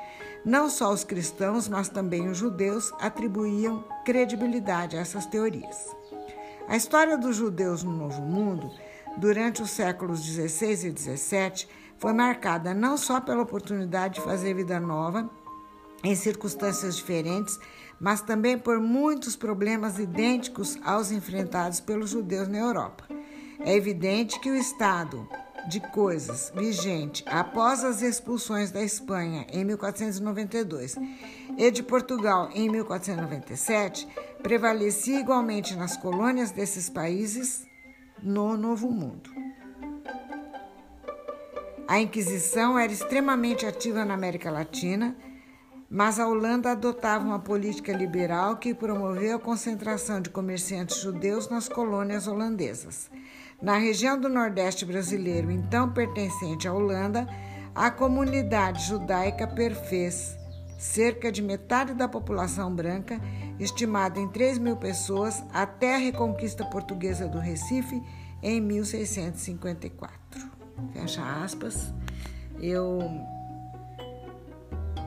Não 0.46 0.70
só 0.70 0.92
os 0.92 1.06
cristãos, 1.06 1.70
mas 1.70 1.88
também 1.88 2.28
os 2.28 2.38
judeus 2.38 2.94
atribuíam 3.00 3.84
credibilidade 4.04 4.98
a 4.98 5.00
essas 5.00 5.26
teorias. 5.26 5.96
A 6.68 6.76
história 6.76 7.18
dos 7.18 7.38
judeus 7.38 7.84
no 7.84 7.92
Novo 7.92 8.22
Mundo, 8.22 8.70
durante 9.18 9.62
os 9.62 9.70
séculos 9.70 10.22
XVI 10.22 10.88
e 10.88 11.18
XVII, 11.18 11.68
foi 11.98 12.12
marcada 12.12 12.74
não 12.74 12.98
só 12.98 13.22
pela 13.22 13.44
oportunidade 13.44 14.16
de 14.16 14.22
fazer 14.22 14.54
vida 14.54 14.80
nova 14.80 15.30
em 16.04 16.16
circunstâncias 16.16 16.98
diferentes, 16.98 17.58
mas 17.98 18.20
também 18.20 18.58
por 18.58 18.80
muitos 18.82 19.38
problemas 19.38 19.98
idênticos 19.98 20.78
aos 20.84 21.12
enfrentados 21.12 21.80
pelos 21.80 22.10
judeus 22.10 22.50
na 22.50 22.58
Europa. 22.58 23.06
É 23.62 23.74
evidente 23.74 24.40
que 24.42 24.50
o 24.50 24.56
estado 24.56 25.26
de 25.68 25.80
coisas 25.80 26.52
vigente 26.56 27.24
após 27.28 27.84
as 27.84 28.02
expulsões 28.02 28.72
da 28.72 28.82
Espanha 28.82 29.46
em 29.52 29.64
1492 29.64 30.96
e 31.58 31.72
de 31.72 31.84
Portugal 31.84 32.50
em 32.54 32.70
1497 32.70 34.08
prevalecia 34.42 35.20
igualmente 35.20 35.76
nas 35.76 35.96
colônias 35.96 36.52
desses 36.52 36.90
países 36.90 37.66
no 38.22 38.58
Novo 38.58 38.92
Mundo. 38.92 39.30
A 41.88 42.00
Inquisição 42.00 42.80
era 42.80 42.92
extremamente 42.92 43.66
ativa 43.66 44.06
na 44.06 44.14
América 44.14 44.50
Latina, 44.50 45.16
mas 45.90 46.20
a 46.20 46.28
Holanda 46.28 46.72
adotava 46.72 47.24
uma 47.24 47.40
política 47.40 47.94
liberal 47.94 48.58
que 48.58 48.74
promoveu 48.74 49.36
a 49.36 49.40
concentração 49.40 50.22
de 50.22 50.30
comerciantes 50.30 50.98
judeus 50.98 51.50
nas 51.50 51.70
colônias 51.70 52.26
holandesas. 52.26 53.12
Na 53.64 53.78
região 53.78 54.20
do 54.20 54.30
Nordeste 54.30 54.86
brasileiro, 54.86 55.50
então 55.50 55.92
pertencente 55.92 56.68
à 56.68 56.74
Holanda, 56.74 57.28
a 57.74 57.90
comunidade 57.90 58.86
judaica 58.86 59.48
perfez 59.48 60.38
cerca 60.78 61.32
de 61.32 61.42
metade 61.42 61.94
da 61.94 62.10
população 62.10 62.76
branca, 62.76 63.20
estimada 63.58 64.20
em 64.20 64.28
3 64.28 64.58
mil 64.58 64.76
pessoas, 64.76 65.42
até 65.54 65.96
a 65.96 65.98
reconquista 65.98 66.66
portuguesa 66.66 67.26
do 67.26 67.40
Recife 67.40 68.04
em 68.42 68.60
1654 68.60 70.52
fecha 70.92 71.22
aspas. 71.44 71.94
Eu 72.60 73.00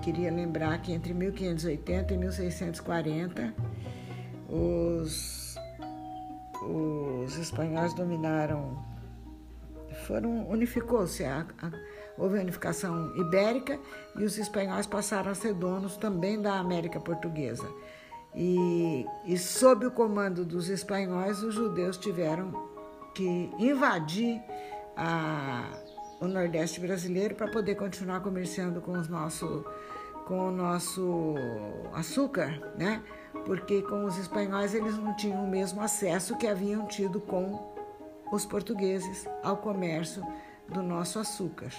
queria 0.03 0.31
lembrar 0.31 0.81
que 0.81 0.93
entre 0.93 1.13
1580 1.13 2.15
e 2.15 2.19
1640 2.19 3.55
os, 4.49 5.46
os 6.63 7.37
espanhóis 7.37 7.95
dominaram, 7.95 8.85
foram 10.07 10.49
unificou-se 10.49 11.25
houve 12.19 12.39
a 12.39 12.43
unificação 12.43 13.15
ibérica 13.17 13.79
e 14.17 14.25
os 14.25 14.39
espanhóis 14.39 14.87
passaram 14.87 15.31
a 15.31 15.35
ser 15.35 15.55
donos 15.55 15.97
também 15.97 16.41
da 16.41 16.59
América 16.59 16.99
Portuguesa. 16.99 17.69
E, 18.35 19.07
e 19.25 19.39
sob 19.39 19.87
o 19.87 19.91
comando 19.91 20.45
dos 20.45 20.69
espanhóis, 20.69 21.43
os 21.43 21.55
judeus 21.55 21.97
tiveram 21.97 22.53
que 23.15 23.51
invadir 23.59 24.43
a, 24.95 25.71
o 26.21 26.27
Nordeste 26.27 26.79
brasileiro 26.79 27.35
para 27.35 27.49
poder 27.49 27.77
continuar 27.77 28.21
comerciando 28.21 28.81
com, 28.81 28.93
os 28.93 29.09
nosso, 29.09 29.65
com 30.27 30.49
o 30.49 30.51
nosso 30.51 31.35
açúcar, 31.95 32.61
né? 32.77 33.03
Porque 33.47 33.81
com 33.83 34.05
os 34.05 34.19
espanhóis 34.19 34.75
eles 34.75 34.99
não 34.99 35.17
tinham 35.17 35.45
o 35.45 35.49
mesmo 35.49 35.81
acesso 35.81 36.37
que 36.37 36.47
haviam 36.47 36.87
tido 36.87 37.21
com 37.21 37.75
os 38.33 38.45
portugueses 38.45 39.27
ao 39.43 39.57
comércio 39.57 40.23
do 40.69 40.83
nosso 40.83 41.19
açúcar. 41.21 41.71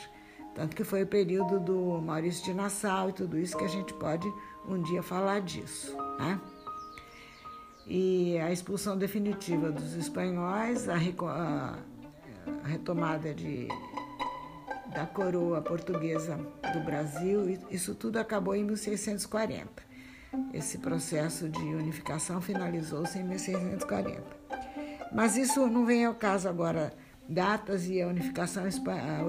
Tanto 0.55 0.75
que 0.75 0.83
foi 0.83 1.03
o 1.03 1.07
período 1.07 1.59
do 1.59 2.01
Maurício 2.01 2.45
de 2.45 2.53
Nassau 2.53 3.09
e 3.09 3.13
tudo 3.13 3.37
isso 3.37 3.57
que 3.57 3.65
a 3.65 3.69
gente 3.69 3.93
pode 3.93 4.27
um 4.67 4.81
dia 4.81 5.03
falar 5.03 5.41
disso, 5.41 5.95
né? 6.17 6.39
E 7.85 8.37
a 8.39 8.51
expulsão 8.51 8.97
definitiva 8.97 9.71
dos 9.71 9.93
espanhóis, 9.93 10.89
a, 10.89 10.95
a 10.95 12.67
retomada 12.67 13.33
de, 13.33 13.67
da 14.97 15.05
coroa 15.05 15.61
portuguesa 15.61 16.39
do 16.73 16.79
Brasil, 16.79 17.55
isso 17.69 17.93
tudo 17.93 18.17
acabou 18.17 18.55
em 18.55 18.63
1640. 18.63 19.69
Esse 20.51 20.79
processo 20.79 21.47
de 21.47 21.59
unificação 21.59 22.41
finalizou-se 22.41 23.19
em 23.19 23.23
1640. 23.23 24.23
Mas 25.13 25.37
isso 25.37 25.67
não 25.67 25.85
vem 25.85 26.03
ao 26.03 26.15
caso 26.15 26.49
agora, 26.49 26.91
datas 27.29 27.87
e 27.87 28.01
a 28.01 28.07
unificação 28.07 28.63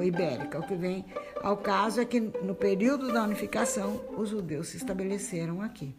ibérica. 0.02 0.58
O 0.58 0.62
que 0.62 0.74
vem 0.74 1.04
ao 1.42 1.58
caso 1.58 2.00
é 2.00 2.06
que 2.06 2.18
no 2.18 2.54
período 2.54 3.12
da 3.12 3.22
unificação, 3.22 4.00
os 4.16 4.30
judeus 4.30 4.68
se 4.68 4.78
estabeleceram 4.78 5.60
aqui. 5.60 5.94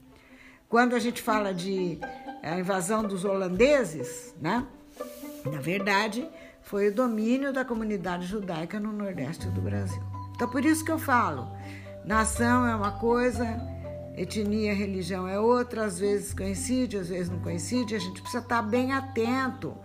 Quando 0.68 0.96
a 0.96 1.00
gente 1.00 1.22
fala 1.22 1.54
de 1.54 2.00
a 2.42 2.58
invasão 2.58 3.04
dos 3.04 3.24
holandeses, 3.24 4.34
né? 4.42 4.66
Na 5.46 5.62
verdade, 5.62 6.28
foi 6.70 6.90
o 6.90 6.94
domínio 6.94 7.52
da 7.52 7.66
comunidade 7.66 8.28
judaica 8.28 8.80
no 8.80 8.94
Nordeste 8.94 9.48
do 9.48 9.60
Brasil. 9.60 10.04
Então, 10.36 10.48
por 10.48 10.64
isso 10.64 10.86
que 10.86 10.92
eu 10.92 11.00
falo: 11.00 11.52
nação 12.06 12.64
é 12.64 12.76
uma 12.76 12.92
coisa, 12.92 13.60
etnia, 14.16 14.72
religião 14.76 15.28
é 15.28 15.40
outra, 15.40 15.86
às 15.86 15.98
vezes 15.98 16.32
coincide, 16.32 16.96
às 16.96 17.10
vezes 17.10 17.28
não 17.28 17.40
coincide, 17.40 17.96
a 17.96 18.00
gente 18.00 18.22
precisa 18.22 18.44
estar 18.44 18.62
bem 18.62 18.94
atento, 18.94 19.76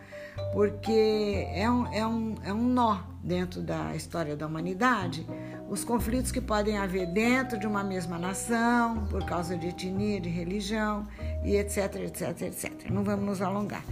porque 0.53 1.49
é 1.55 1.71
um, 1.71 1.87
é 1.91 2.07
um, 2.07 2.35
é 2.45 2.53
um 2.53 2.69
nó 2.69 2.99
dentro 3.23 3.63
da 3.63 3.97
história 3.97 4.37
da 4.37 4.47
humanidade 4.47 5.27
os 5.69 5.85
conflitos 5.85 6.31
que 6.31 6.41
podem 6.41 6.79
haver 6.79 7.07
dentro 7.07 7.59
de 7.59 7.67
uma 7.67 7.83
mesma 7.83 8.19
nação, 8.19 9.07
por 9.07 9.25
causa 9.25 9.57
de 9.57 9.69
etnia, 9.69 10.21
de 10.21 10.29
religião 10.29 11.07
e 11.45 11.57
etc, 11.57 11.97
etc, 11.97 12.43
etc. 12.43 12.91
Não 12.91 13.03
vamos 13.03 13.25
nos 13.25 13.43
alongar 13.43 13.83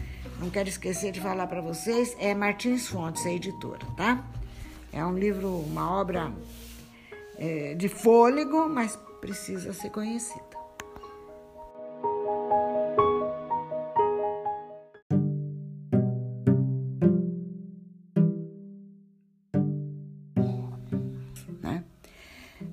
não 0.43 0.51
quero 0.51 0.69
esquecer 0.69 1.13
de 1.13 1.21
falar 1.21 1.47
para 1.47 1.61
vocês, 1.61 2.17
é 2.19 2.35
Martins 2.35 2.89
Fontes, 2.89 3.25
a 3.25 3.31
editora, 3.31 3.87
tá? 3.97 4.25
É 4.93 5.05
um 5.05 5.17
livro, 5.17 5.49
uma 5.49 6.01
obra 6.01 6.33
é, 7.39 7.75
de 7.75 7.89
fôlego, 7.89 8.69
mas 8.69 8.99
precisa 9.21 9.73
ser 9.73 9.91
conhecida. 9.91 10.42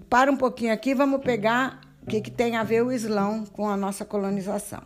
Para 0.10 0.32
um 0.32 0.38
pouquinho 0.38 0.74
aqui, 0.74 0.96
vamos 0.96 1.22
pegar 1.22 1.82
o 2.01 2.08
que, 2.08 2.20
que 2.20 2.32
tem 2.32 2.58
a 2.58 2.63
ver 2.63 2.84
o 2.84 2.92
Islão 2.92 3.46
com 3.46 3.70
a 3.70 3.78
nossa 3.78 4.04
colonização. 4.04 4.82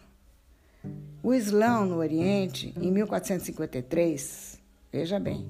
O 1.23 1.33
Islão 1.33 1.85
no 1.85 1.97
Oriente, 1.97 2.73
em 2.75 2.91
1453, 2.91 4.59
veja 4.91 5.17
bem, 5.21 5.47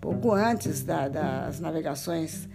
pouco 0.00 0.32
antes 0.32 0.82
da, 0.82 1.06
das 1.06 1.60
navegações 1.60 2.48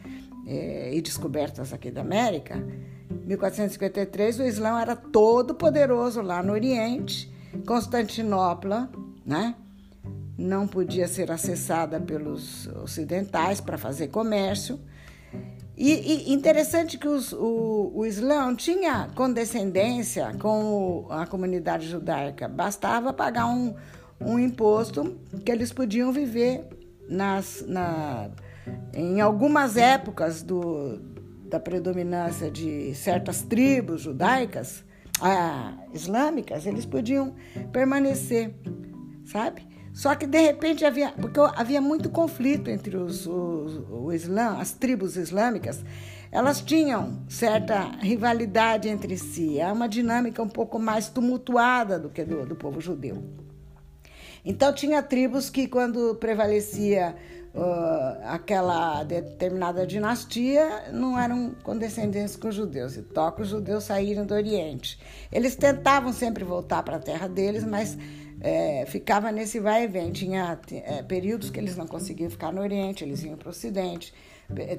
eh, 0.46 0.92
e 0.94 1.02
descobertas 1.02 1.72
aqui 1.72 1.90
da 1.90 2.02
América, 2.02 2.62
1453 3.10 4.42
o 4.42 4.44
Islão 4.44 4.78
era 4.78 4.94
todo 4.94 5.56
poderoso 5.56 6.22
lá 6.22 6.44
no 6.44 6.52
Oriente, 6.52 7.32
Constantinopla, 7.66 8.92
né? 9.26 9.56
Não 10.38 10.68
podia 10.68 11.08
ser 11.08 11.32
acessada 11.32 12.00
pelos 12.00 12.68
ocidentais 12.84 13.62
para 13.62 13.78
fazer 13.78 14.10
comércio. 14.10 14.78
E, 15.78 16.32
e 16.32 16.34
interessante 16.34 16.98
que 16.98 17.08
os, 17.08 17.32
o, 17.32 17.92
o 17.94 18.04
Islã 18.04 18.56
tinha 18.56 19.10
condescendência 19.14 20.34
com 20.40 21.06
a 21.12 21.28
comunidade 21.28 21.88
judaica, 21.88 22.48
bastava 22.48 23.14
pagar 23.14 23.46
um, 23.46 23.76
um 24.20 24.40
imposto 24.40 25.20
que 25.46 25.52
eles 25.52 25.72
podiam 25.72 26.12
viver 26.12 26.66
nas, 27.08 27.64
na, 27.68 28.32
em 28.92 29.22
algumas 29.22 29.78
épocas 29.78 30.42
do, 30.42 30.98
da 31.48 31.60
predominância 31.60 32.50
de 32.50 32.96
certas 32.96 33.44
tribos 33.44 34.02
judaicas, 34.02 34.84
ah, 35.22 35.74
islâmicas, 35.94 36.66
eles 36.66 36.88
podiam 36.88 37.36
permanecer, 37.72 38.56
sabe? 39.26 39.67
Só 39.98 40.14
que 40.14 40.28
de 40.28 40.40
repente 40.40 40.86
havia, 40.86 41.12
porque 41.20 41.40
havia 41.56 41.82
muito 41.82 42.08
conflito 42.12 42.70
entre 42.70 42.96
os, 42.96 43.26
o 43.26 44.14
Islã, 44.14 44.60
as 44.60 44.72
tribos 44.72 45.18
islâmicas, 45.18 45.84
elas 46.32 46.62
tinham 46.62 47.24
certa 47.28 47.80
rivalidade 48.00 48.88
entre 48.88 49.18
si. 49.18 49.60
É 49.60 49.72
uma 49.72 49.90
dinâmica 49.90 50.40
um 50.44 50.48
pouco 50.48 50.78
mais 50.78 51.10
tumultuada 51.10 51.98
do 51.98 52.10
que 52.10 52.24
do, 52.24 52.46
do 52.46 52.56
povo 52.56 52.80
judeu. 52.80 53.24
Então 54.46 54.72
tinha 54.72 55.02
tribos 55.02 55.50
que 55.50 55.68
quando 55.68 56.14
prevalecia 56.14 57.16
uh, 57.56 58.22
aquela 58.26 59.04
determinada 59.04 59.84
dinastia 59.88 60.92
não 60.94 61.20
eram 61.20 61.56
condescendentes 61.64 62.36
com 62.36 62.50
os 62.50 62.56
judeus, 62.56 62.96
e 62.98 63.02
toca 63.02 63.42
os 63.42 63.48
judeus 63.48 63.86
saíram 63.86 64.28
do 64.28 64.36
Oriente. 64.36 65.00
Eles 65.32 65.56
tentavam 65.56 66.14
sempre 66.14 66.44
voltar 66.44 66.84
para 66.84 66.98
a 66.98 67.00
terra 67.00 67.28
deles, 67.28 67.64
mas 67.64 67.98
é, 68.40 68.86
ficava 68.88 69.32
nesse 69.32 69.60
vai 69.60 69.86
e 69.86 69.88
vem. 69.88 70.12
Tinha 70.12 70.60
é, 70.72 71.02
períodos 71.04 71.50
que 71.50 71.60
eles 71.60 71.76
não 71.76 71.88
conseguiam 71.88 72.30
ficar 72.30 72.52
no 72.52 72.62
Oriente, 72.62 73.04
eles 73.04 73.24
iam 73.24 73.38
para 73.38 73.48
o 73.48 73.52
Ocidente. 73.52 74.14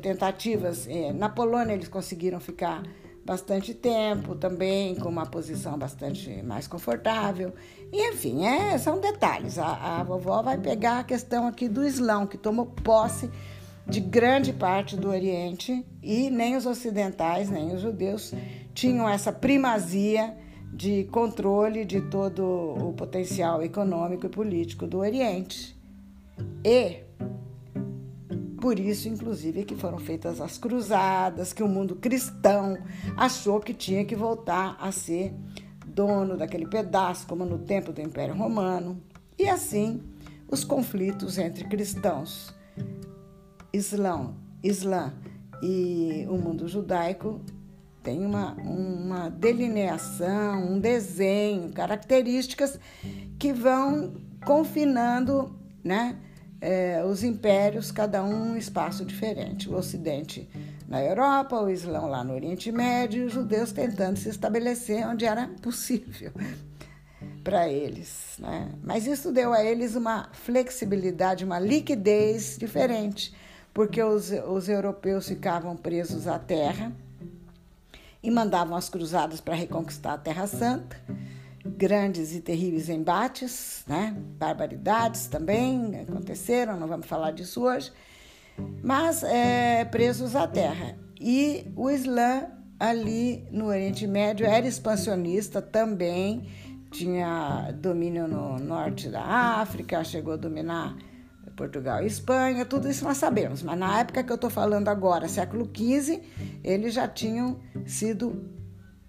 Tentativas. 0.01 0.87
É, 0.89 1.13
na 1.13 1.29
Polônia 1.29 1.75
eles 1.75 1.89
conseguiram 1.89 2.41
ficar 2.41 2.83
bastante 3.25 3.75
tempo 3.75 4.35
também, 4.35 4.95
com 4.95 5.11
uma 5.11 5.27
posição 5.27 5.77
bastante 5.77 6.43
mais 6.43 6.67
confortável. 6.67 7.53
E, 7.93 8.11
enfim, 8.11 8.47
é, 8.47 8.79
são 8.79 9.01
detalhes. 9.01 9.59
A, 9.59 10.01
a 10.01 10.03
vovó 10.03 10.41
vai 10.41 10.57
pegar 10.57 11.01
a 11.01 11.05
questão 11.05 11.47
aqui 11.47 11.69
do 11.69 11.85
Islão, 11.85 12.27
que 12.27 12.39
tomou 12.39 12.65
posse 12.65 13.31
de 13.87 14.01
grande 14.01 14.53
parte 14.53 14.97
do 14.97 15.09
Oriente 15.09 15.85
e 16.03 16.31
nem 16.31 16.57
os 16.57 16.67
ocidentais, 16.67 17.51
nem 17.51 17.75
os 17.75 17.81
judeus 17.81 18.33
tinham 18.75 19.09
essa 19.09 19.33
primazia 19.33 20.37
de 20.73 21.05
controle 21.05 21.85
de 21.85 22.01
todo 22.03 22.43
o 22.43 22.93
potencial 22.93 23.63
econômico 23.63 24.27
e 24.27 24.29
político 24.29 24.87
do 24.87 24.99
Oriente. 24.99 25.77
E 26.65 27.03
por 28.61 28.79
isso, 28.79 29.09
inclusive, 29.09 29.65
que 29.65 29.77
foram 29.77 29.99
feitas 29.99 30.41
as 30.41 30.59
cruzadas, 30.59 31.53
que 31.53 31.63
o 31.63 31.69
mundo 31.69 31.97
cristão 31.97 32.77
achou 33.17 33.61
que 33.61 33.73
tinha 33.73 34.05
que 34.05 34.17
voltar 34.17 34.77
a 34.81 34.91
ser 34.91 35.33
dono 35.87 36.37
daquele 36.37 36.67
pedaço, 36.67 37.27
como 37.27 37.45
no 37.45 37.59
tempo 37.59 37.93
do 37.93 38.01
Império 38.01 38.35
Romano. 38.35 39.01
E 39.39 39.49
assim, 39.49 40.03
os 40.51 40.65
conflitos 40.65 41.39
entre 41.39 41.65
cristãos, 41.65 42.55
Islã, 43.73 44.35
Islã 44.63 45.15
e 45.63 46.27
o 46.29 46.37
mundo 46.37 46.67
judaico 46.67 47.41
tem 48.03 48.25
uma, 48.25 48.55
uma 48.55 49.29
delineação, 49.29 50.73
um 50.73 50.79
desenho, 50.79 51.73
características 51.73 52.79
que 53.39 53.53
vão 53.53 54.15
confinando 54.45 55.55
né, 55.83 56.17
é, 56.61 57.05
os 57.05 57.23
impérios, 57.23 57.91
cada 57.91 58.23
um 58.23 58.53
um 58.53 58.57
espaço 58.57 59.05
diferente. 59.05 59.69
O 59.69 59.75
Ocidente 59.75 60.49
na 60.89 61.03
Europa, 61.03 61.61
o 61.61 61.69
Islã 61.69 62.01
lá 62.01 62.25
no 62.25 62.35
Oriente 62.35 62.73
Médio, 62.73 63.27
os 63.27 63.33
judeus 63.33 63.73
tentando 63.73 64.17
se 64.19 64.29
estabelecer 64.29 65.07
onde 65.07 65.25
era 65.25 65.49
possível 65.61 66.33
para 67.45 67.69
eles. 67.69 68.37
Né? 68.39 68.71
Mas 68.83 69.07
isso 69.07 69.33
deu 69.33 69.53
a 69.53 69.63
eles 69.63 69.95
uma 69.95 70.29
flexibilidade, 70.33 71.45
uma 71.45 71.59
liquidez 71.59 72.57
diferente, 72.59 73.35
porque 73.75 74.03
os, 74.03 74.31
os 74.31 74.69
europeus 74.69 75.29
ficavam 75.29 75.77
presos 75.77 76.27
à 76.27 76.39
terra 76.39 76.93
e 78.29 78.31
mandavam 78.31 78.77
as 78.77 78.91
cruzadas 78.91 79.41
para 79.41 79.55
reconquistar 79.55 80.13
a 80.13 80.19
Terra 80.19 80.47
Santa 80.47 80.97
grandes 81.65 82.35
e 82.35 82.41
terríveis 82.41 82.89
embates, 82.89 83.85
né? 83.87 84.17
barbaridades 84.39 85.27
também 85.27 86.01
aconteceram, 86.01 86.79
não 86.79 86.87
vamos 86.87 87.07
falar 87.07 87.31
disso 87.33 87.63
hoje, 87.63 87.93
mas 88.83 89.23
é, 89.23 89.85
presos 89.85 90.35
à 90.35 90.47
terra. 90.47 90.97
E 91.21 91.67
o 91.77 91.91
Islã 91.91 92.47
ali 92.79 93.47
no 93.51 93.67
Oriente 93.67 94.07
Médio 94.07 94.47
era 94.47 94.67
expansionista 94.67 95.61
também, 95.61 96.49
tinha 96.91 97.71
domínio 97.81 98.27
no 98.27 98.59
norte 98.59 99.09
da 99.09 99.23
África, 99.23 100.03
chegou 100.05 100.35
a 100.35 100.37
dominar 100.37 100.97
Portugal 101.59 102.03
e 102.03 102.07
Espanha, 102.07 102.65
tudo 102.65 102.89
isso 102.89 103.05
nós 103.05 103.19
sabemos, 103.19 103.63
mas 103.63 103.79
na 103.79 104.01
época 104.01 104.23
que 104.23 104.31
eu 104.31 104.37
estou 104.37 104.49
falando 104.49 104.89
agora, 104.89 105.29
século 105.29 105.69
XV, 105.75 106.23
eles 106.63 106.95
já 106.95 107.09
tinham 107.09 107.59
sido 107.85 108.49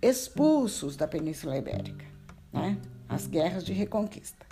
expulsos 0.01 0.97
da 0.97 1.07
Península 1.07 1.57
Ibérica 1.57 2.09
né? 2.51 2.77
As 3.07 3.27
guerras 3.27 3.63
de 3.63 3.73
reconquista. 3.73 4.45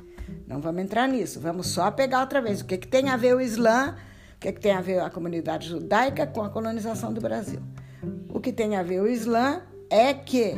Não 0.46 0.60
vamos 0.62 0.82
entrar 0.82 1.08
nisso, 1.08 1.40
vamos 1.40 1.68
só 1.68 1.90
pegar 1.92 2.22
outra 2.22 2.42
vez. 2.42 2.62
O 2.62 2.66
que, 2.66 2.78
que 2.78 2.88
tem 2.88 3.10
a 3.10 3.18
ver 3.18 3.36
o 3.36 3.42
Islã, 3.42 3.96
o 4.36 4.40
que, 4.40 4.52
que 4.52 4.60
tem 4.60 4.74
a 4.74 4.82
ver 4.82 5.00
a 5.00 5.10
comunidade 5.10 5.68
judaica 5.68 6.28
com 6.28 6.44
a 6.44 6.50
colonização 6.50 7.14
do 7.14 7.22
Brasil? 7.22 7.62
O 8.30 8.40
que 8.40 8.52
tem 8.52 8.76
a 8.76 8.84
ver 8.84 9.02
o 9.02 9.08
Islã 9.08 9.62
é 9.90 10.14
que, 10.14 10.56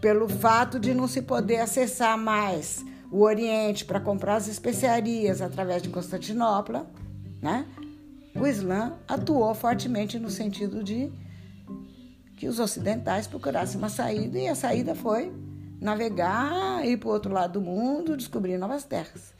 pelo 0.00 0.28
fato 0.28 0.78
de 0.78 0.94
não 0.94 1.08
se 1.08 1.22
poder 1.22 1.58
acessar 1.58 2.16
mais 2.16 2.84
o 3.10 3.22
Oriente 3.22 3.84
para 3.84 4.00
comprar 4.00 4.36
as 4.36 4.48
especiarias 4.48 5.40
através 5.40 5.82
de 5.82 5.88
Constantinopla, 5.88 6.86
né? 7.40 7.66
o 8.34 8.46
Islã 8.46 8.94
atuou 9.06 9.54
fortemente 9.54 10.18
no 10.18 10.30
sentido 10.30 10.82
de 10.82 11.10
que 12.36 12.46
os 12.46 12.60
ocidentais 12.60 13.26
procurassem 13.26 13.78
uma 13.78 13.88
saída, 13.88 14.38
e 14.38 14.46
a 14.46 14.54
saída 14.54 14.94
foi 14.94 15.32
navegar, 15.80 16.86
ir 16.86 16.96
para 16.96 17.08
o 17.08 17.12
outro 17.12 17.32
lado 17.32 17.54
do 17.54 17.60
mundo, 17.60 18.16
descobrir 18.16 18.56
novas 18.58 18.84
terras. 18.84 19.34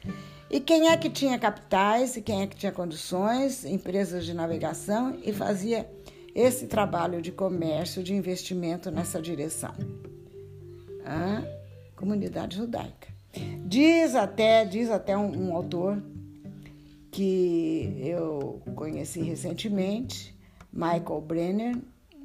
E 0.50 0.60
quem 0.60 0.88
é 0.88 0.96
que 0.96 1.10
tinha 1.10 1.38
capitais 1.38 2.16
e 2.16 2.22
quem 2.22 2.42
é 2.42 2.46
que 2.46 2.56
tinha 2.56 2.72
condições, 2.72 3.64
empresas 3.64 4.24
de 4.24 4.34
navegação 4.34 5.16
e 5.22 5.32
fazia 5.32 5.88
esse 6.34 6.66
trabalho 6.66 7.20
de 7.22 7.30
comércio, 7.30 8.02
de 8.02 8.14
investimento 8.14 8.90
nessa 8.90 9.20
direção? 9.22 9.74
A 11.04 11.42
comunidade 11.94 12.56
judaica. 12.56 13.17
Diz 13.68 14.14
até, 14.14 14.64
diz 14.64 14.90
até 14.90 15.14
um, 15.14 15.48
um 15.50 15.54
autor 15.54 16.02
que 17.10 18.00
eu 18.00 18.62
conheci 18.74 19.20
recentemente, 19.20 20.34
Michael 20.72 21.20
Brenner, 21.20 21.76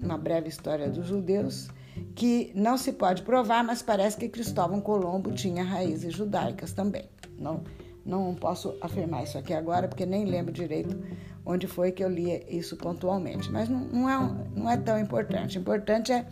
uma 0.01 0.17
breve 0.17 0.47
história 0.47 0.89
dos 0.89 1.05
judeus, 1.05 1.67
que 2.15 2.49
não 2.55 2.77
se 2.77 2.93
pode 2.93 3.23
provar, 3.23 3.61
mas 3.61 3.81
parece 3.81 4.15
que 4.15 4.29
Cristóvão 4.29 4.79
Colombo 4.79 5.33
tinha 5.33 5.65
raízes 5.65 6.13
judaicas 6.13 6.71
também. 6.71 7.09
Não, 7.37 7.61
não 8.05 8.33
posso 8.33 8.77
afirmar 8.79 9.25
isso 9.25 9.37
aqui 9.37 9.53
agora, 9.53 9.89
porque 9.89 10.05
nem 10.05 10.23
lembro 10.23 10.53
direito 10.53 10.97
onde 11.45 11.67
foi 11.67 11.91
que 11.91 12.01
eu 12.01 12.09
li 12.09 12.41
isso 12.47 12.77
pontualmente. 12.77 13.51
Mas 13.51 13.67
não, 13.67 13.81
não, 13.81 14.09
é, 14.09 14.47
não 14.55 14.69
é 14.69 14.77
tão 14.77 14.97
importante. 14.97 15.57
O 15.57 15.61
importante 15.61 16.13
é 16.13 16.25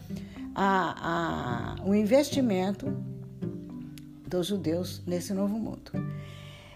a, 0.56 1.76
a, 1.82 1.84
o 1.84 1.94
investimento 1.94 3.11
dos 4.32 4.48
judeus 4.48 5.04
nesse 5.06 5.34
novo 5.34 5.60
mundo. 5.60 5.92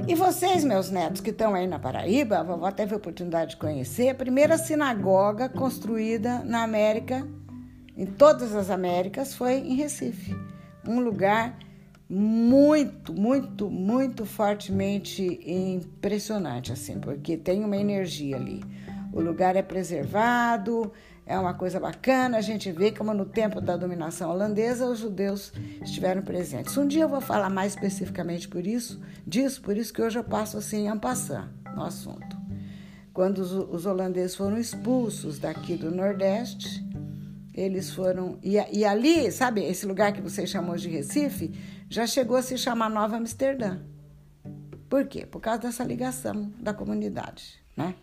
E 0.07 0.13
vocês, 0.13 0.63
meus 0.63 0.91
netos 0.91 1.21
que 1.21 1.31
estão 1.31 1.55
aí 1.55 1.65
na 1.65 1.79
Paraíba, 1.79 2.37
a 2.37 2.43
vovó 2.43 2.69
teve 2.69 2.93
a 2.93 2.97
oportunidade 2.97 3.51
de 3.51 3.57
conhecer 3.57 4.09
a 4.09 4.15
primeira 4.15 4.57
sinagoga 4.57 5.49
construída 5.49 6.43
na 6.43 6.61
América 6.61 7.25
em 7.97 8.05
todas 8.05 8.53
as 8.53 8.69
Américas 8.69 9.33
foi 9.33 9.53
em 9.53 9.75
Recife, 9.75 10.35
um 10.85 10.99
lugar 10.99 11.57
muito, 12.09 13.13
muito, 13.13 13.69
muito 13.69 14.25
fortemente 14.25 15.39
impressionante, 15.45 16.73
assim, 16.73 16.99
porque 16.99 17.37
tem 17.37 17.63
uma 17.63 17.77
energia 17.77 18.35
ali. 18.35 18.61
O 19.13 19.21
lugar 19.21 19.55
é 19.55 19.61
preservado, 19.61 20.91
é 21.25 21.37
uma 21.37 21.53
coisa 21.53 21.79
bacana. 21.79 22.37
A 22.37 22.41
gente 22.41 22.71
vê 22.71 22.91
como 22.91 23.13
no 23.13 23.25
tempo 23.25 23.59
da 23.59 23.75
dominação 23.75 24.29
holandesa 24.29 24.87
os 24.87 24.99
judeus 24.99 25.51
estiveram 25.81 26.21
presentes. 26.21 26.77
Um 26.77 26.87
dia 26.87 27.03
eu 27.03 27.09
vou 27.09 27.21
falar 27.21 27.49
mais 27.49 27.73
especificamente 27.73 28.47
por 28.47 28.65
isso, 28.65 29.01
disso, 29.25 29.61
por 29.61 29.75
isso 29.75 29.93
que 29.93 30.01
hoje 30.01 30.19
eu 30.19 30.23
passo 30.23 30.57
assim 30.57 30.87
a 30.87 30.95
passar 30.95 31.51
no 31.75 31.83
assunto. 31.83 32.37
Quando 33.13 33.39
os, 33.39 33.51
os 33.51 33.85
holandeses 33.85 34.35
foram 34.35 34.57
expulsos 34.57 35.39
daqui 35.39 35.75
do 35.77 35.89
Nordeste, 35.89 36.85
eles 37.53 37.89
foram. 37.89 38.37
E, 38.43 38.57
e, 38.77 38.83
ali, 38.83 39.31
sabe, 39.31 39.63
esse 39.63 39.85
lugar 39.85 40.11
que 40.11 40.21
você 40.21 40.45
chamou 40.45 40.75
de 40.75 40.89
Recife, 40.89 41.53
já 41.89 42.05
chegou 42.05 42.35
a 42.35 42.41
se 42.41 42.57
chamar 42.57 42.89
Nova 42.89 43.15
Amsterdã. 43.15 43.79
Por 44.89 45.05
quê? 45.07 45.25
Por 45.25 45.39
causa 45.39 45.61
dessa 45.61 45.83
ligação 45.83 46.51
da 46.59 46.73
comunidade, 46.73 47.57
né? 47.75 47.95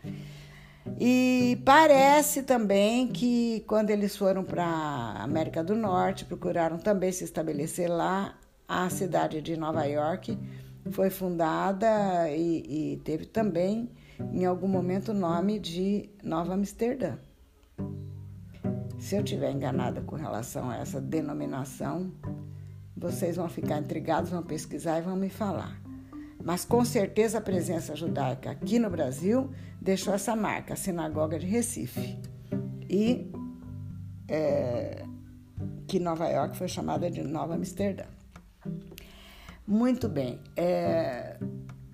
E 0.98 1.60
parece 1.64 2.42
também 2.42 3.08
que 3.08 3.64
quando 3.66 3.90
eles 3.90 4.16
foram 4.16 4.42
para 4.42 4.64
a 4.64 5.22
América 5.22 5.62
do 5.62 5.74
Norte, 5.74 6.24
procuraram 6.24 6.78
também 6.78 7.12
se 7.12 7.24
estabelecer 7.24 7.90
lá, 7.90 8.36
a 8.68 8.88
cidade 8.90 9.40
de 9.40 9.56
Nova 9.56 9.84
York 9.84 10.38
foi 10.90 11.10
fundada 11.10 12.28
e, 12.30 12.94
e 12.94 12.96
teve 12.98 13.26
também, 13.26 13.90
em 14.32 14.44
algum 14.44 14.66
momento, 14.66 15.10
o 15.10 15.14
nome 15.14 15.58
de 15.58 16.10
Nova 16.22 16.54
Amsterdã. 16.54 17.16
Se 18.98 19.16
eu 19.16 19.22
tiver 19.22 19.50
enganada 19.50 20.00
com 20.00 20.16
relação 20.16 20.70
a 20.70 20.78
essa 20.78 21.00
denominação, 21.00 22.12
vocês 22.96 23.36
vão 23.36 23.48
ficar 23.48 23.78
intrigados, 23.78 24.30
vão 24.30 24.42
pesquisar 24.42 24.98
e 24.98 25.02
vão 25.02 25.16
me 25.16 25.28
falar. 25.28 25.80
Mas 26.44 26.64
com 26.64 26.84
certeza 26.84 27.38
a 27.38 27.40
presença 27.40 27.94
judaica 27.94 28.50
aqui 28.50 28.78
no 28.78 28.90
Brasil 28.90 29.50
deixou 29.80 30.12
essa 30.12 30.34
marca, 30.34 30.74
a 30.74 30.76
Sinagoga 30.76 31.38
de 31.38 31.46
Recife. 31.46 32.18
E 32.88 33.30
é, 34.28 35.04
que 35.86 35.98
Nova 35.98 36.26
York 36.28 36.56
foi 36.56 36.68
chamada 36.68 37.10
de 37.10 37.22
Nova 37.22 37.54
Amsterdã. 37.54 38.04
Muito 39.66 40.08
bem, 40.08 40.40
é, 40.56 41.38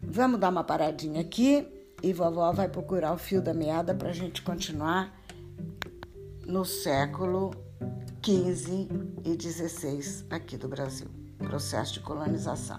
vamos 0.02 0.40
dar 0.40 0.48
uma 0.48 0.64
paradinha 0.64 1.20
aqui 1.20 1.66
e 2.02 2.12
vovó 2.12 2.50
vai 2.52 2.68
procurar 2.68 3.12
o 3.12 3.18
fio 3.18 3.42
da 3.42 3.52
meada 3.52 3.94
para 3.94 4.08
a 4.10 4.12
gente 4.12 4.40
continuar 4.42 5.14
no 6.46 6.64
século 6.64 7.50
15 8.22 8.88
e 9.24 9.36
16 9.36 10.24
aqui 10.30 10.56
do 10.56 10.68
Brasil. 10.68 11.08
Processo 11.38 11.94
de 11.94 12.00
colonização. 12.00 12.78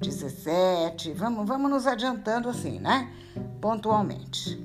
17, 0.00 1.12
vamos, 1.12 1.46
vamos 1.46 1.70
nos 1.70 1.86
adiantando 1.86 2.48
assim, 2.48 2.78
né? 2.78 3.10
Pontualmente. 3.60 4.62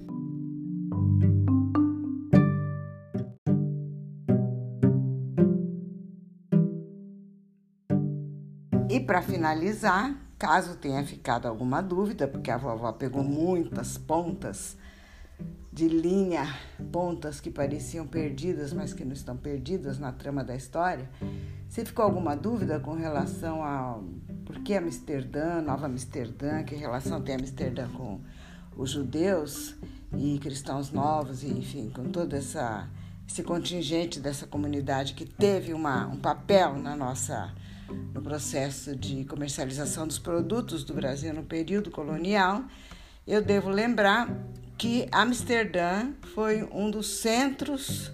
E 8.90 9.00
para 9.00 9.22
finalizar, 9.22 10.16
caso 10.38 10.76
tenha 10.76 11.06
ficado 11.06 11.48
alguma 11.48 11.82
dúvida, 11.82 12.28
porque 12.28 12.50
a 12.50 12.58
vovó 12.58 12.92
pegou 12.92 13.24
muitas 13.24 13.98
pontas 13.98 14.76
de 15.72 15.88
linha, 15.88 16.46
pontas 16.92 17.40
que 17.40 17.52
pareciam 17.52 18.08
perdidas, 18.08 18.74
mas 18.74 18.94
que 18.94 19.06
não 19.06 19.14
estão 19.14 19.38
perdidas 19.38 20.00
na 20.00 20.12
trama 20.12 20.44
da 20.44 20.56
história. 20.56 21.10
Se 21.70 21.86
ficou 21.86 22.04
alguma 22.04 22.36
dúvida 22.36 22.80
com 22.80 22.96
relação 22.96 23.64
a 23.64 24.00
por 24.50 24.58
que 24.62 24.74
Amsterdã, 24.74 25.62
Nova 25.62 25.86
Amsterdã, 25.86 26.64
que 26.64 26.74
relação 26.74 27.22
tem 27.22 27.36
Amsterdã 27.36 27.88
com 27.90 28.20
os 28.76 28.90
judeus 28.90 29.76
e 30.18 30.40
cristãos 30.40 30.90
novos, 30.92 31.44
enfim, 31.44 31.92
com 31.92 32.06
todo 32.06 32.36
essa, 32.36 32.90
esse 33.30 33.44
contingente 33.44 34.20
dessa 34.20 34.48
comunidade 34.48 35.14
que 35.14 35.24
teve 35.24 35.72
uma, 35.72 36.08
um 36.08 36.18
papel 36.18 36.80
na 36.80 36.96
nossa 36.96 37.54
no 38.12 38.24
processo 38.24 38.96
de 38.96 39.24
comercialização 39.26 40.08
dos 40.08 40.18
produtos 40.18 40.84
do 40.84 40.96
Brasil 40.96 41.32
no 41.32 41.44
período 41.44 41.92
colonial, 41.92 42.64
eu 43.28 43.44
devo 43.44 43.70
lembrar 43.70 44.36
que 44.80 45.08
Amsterdã 45.12 46.12
foi 46.34 46.68
um 46.72 46.90
dos 46.90 47.06
centros 47.20 48.12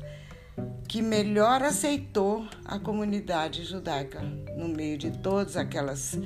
que 0.87 1.01
melhor 1.01 1.61
aceitou 1.63 2.47
a 2.63 2.79
comunidade 2.79 3.63
judaica 3.63 4.21
no 4.55 4.67
meio 4.67 4.97
de 4.97 5.11
todas 5.11 5.57
aquelas 5.57 6.17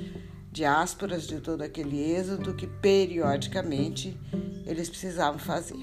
diásporas, 0.52 1.26
de 1.26 1.40
todo 1.40 1.62
aquele 1.62 2.12
êxodo 2.12 2.54
que 2.54 2.66
periodicamente 2.66 4.18
eles 4.66 4.88
precisavam 4.88 5.38
fazer. 5.38 5.80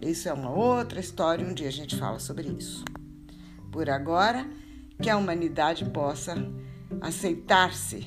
Isso 0.00 0.28
é 0.28 0.32
uma 0.32 0.50
outra 0.50 1.00
história, 1.00 1.46
um 1.46 1.52
dia 1.52 1.68
a 1.68 1.72
gente 1.72 1.96
fala 1.96 2.18
sobre 2.18 2.48
isso. 2.48 2.84
Por 3.70 3.90
agora, 3.90 4.46
que 5.00 5.10
a 5.10 5.16
humanidade 5.16 5.84
possa 5.86 6.34
aceitar-se 7.00 8.06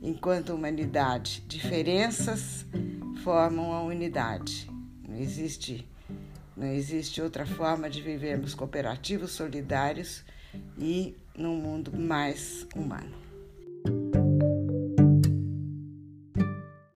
enquanto 0.00 0.54
humanidade. 0.54 1.44
Diferenças 1.46 2.66
formam 3.22 3.72
a 3.72 3.82
unidade 3.82 4.68
não 5.08 5.16
existe, 5.16 5.88
não 6.58 6.66
existe 6.66 7.22
outra 7.22 7.46
forma 7.46 7.88
de 7.88 8.02
vivermos 8.02 8.52
cooperativos, 8.52 9.30
solidários 9.30 10.24
e 10.76 11.14
num 11.36 11.54
mundo 11.54 11.96
mais 11.96 12.66
humano. 12.74 14.27